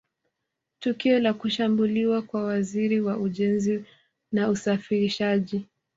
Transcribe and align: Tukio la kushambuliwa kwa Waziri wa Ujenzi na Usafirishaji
Tukio 0.79 1.19
la 1.19 1.33
kushambuliwa 1.33 2.21
kwa 2.21 2.43
Waziri 2.43 3.01
wa 3.01 3.17
Ujenzi 3.17 3.83
na 4.31 4.49
Usafirishaji 4.49 5.65